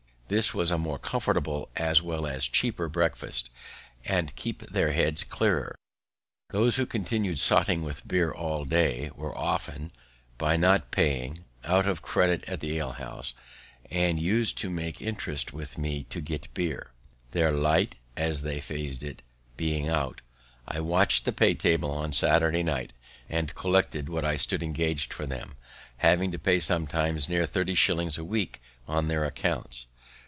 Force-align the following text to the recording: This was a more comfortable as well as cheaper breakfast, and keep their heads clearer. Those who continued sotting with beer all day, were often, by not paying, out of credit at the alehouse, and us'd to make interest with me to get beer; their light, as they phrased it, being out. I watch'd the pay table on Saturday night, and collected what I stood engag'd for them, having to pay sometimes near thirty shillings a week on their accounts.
This 0.31 0.53
was 0.53 0.71
a 0.71 0.77
more 0.77 0.97
comfortable 0.97 1.67
as 1.75 2.01
well 2.01 2.25
as 2.25 2.47
cheaper 2.47 2.87
breakfast, 2.87 3.49
and 4.05 4.33
keep 4.33 4.59
their 4.61 4.93
heads 4.93 5.25
clearer. 5.25 5.75
Those 6.51 6.77
who 6.77 6.85
continued 6.85 7.37
sotting 7.37 7.83
with 7.83 8.07
beer 8.07 8.31
all 8.31 8.63
day, 8.63 9.11
were 9.13 9.37
often, 9.37 9.91
by 10.37 10.55
not 10.55 10.89
paying, 10.89 11.39
out 11.65 11.85
of 11.85 12.01
credit 12.01 12.45
at 12.47 12.61
the 12.61 12.77
alehouse, 12.79 13.33
and 13.89 14.19
us'd 14.21 14.57
to 14.59 14.69
make 14.69 15.01
interest 15.01 15.51
with 15.51 15.77
me 15.77 16.05
to 16.05 16.21
get 16.21 16.53
beer; 16.53 16.91
their 17.31 17.51
light, 17.51 17.95
as 18.15 18.41
they 18.41 18.61
phrased 18.61 19.03
it, 19.03 19.21
being 19.57 19.89
out. 19.89 20.21
I 20.65 20.79
watch'd 20.79 21.25
the 21.25 21.33
pay 21.33 21.55
table 21.55 21.91
on 21.91 22.13
Saturday 22.13 22.63
night, 22.63 22.93
and 23.27 23.53
collected 23.53 24.07
what 24.07 24.23
I 24.23 24.37
stood 24.37 24.63
engag'd 24.63 25.11
for 25.13 25.25
them, 25.25 25.55
having 25.97 26.31
to 26.31 26.39
pay 26.39 26.59
sometimes 26.61 27.27
near 27.27 27.45
thirty 27.45 27.75
shillings 27.75 28.17
a 28.17 28.23
week 28.23 28.61
on 28.87 29.09
their 29.09 29.25
accounts. 29.25 29.87